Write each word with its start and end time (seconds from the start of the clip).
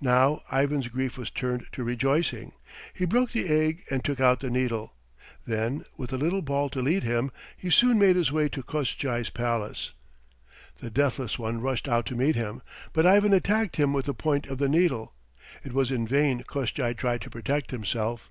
Now 0.00 0.40
Ivan's 0.50 0.88
grief 0.88 1.18
was 1.18 1.28
turned 1.28 1.66
to 1.72 1.84
rejoicing. 1.84 2.52
He 2.94 3.04
broke 3.04 3.32
the 3.32 3.46
egg 3.46 3.82
and 3.90 4.02
took 4.02 4.20
out 4.20 4.40
the 4.40 4.48
needle. 4.48 4.94
Then, 5.46 5.84
with 5.98 6.08
the 6.08 6.16
little 6.16 6.40
ball 6.40 6.70
to 6.70 6.80
lead 6.80 7.02
him, 7.02 7.30
he 7.58 7.68
soon 7.68 7.98
made 7.98 8.16
his 8.16 8.32
way 8.32 8.48
to 8.48 8.62
Koshchei's 8.62 9.28
palace. 9.28 9.92
The 10.80 10.88
Deathless 10.88 11.38
One 11.38 11.60
rushed 11.60 11.88
out 11.88 12.06
to 12.06 12.16
meet 12.16 12.36
him, 12.36 12.62
but 12.94 13.04
Ivan 13.04 13.34
attacked 13.34 13.76
him 13.76 13.92
with 13.92 14.06
the 14.06 14.14
point 14.14 14.46
of 14.46 14.56
the 14.56 14.70
needle. 14.70 15.12
It 15.62 15.74
was 15.74 15.92
in 15.92 16.06
vain 16.08 16.42
Koshchei 16.44 16.94
tried 16.94 17.20
to 17.20 17.28
protect 17.28 17.70
himself. 17.70 18.30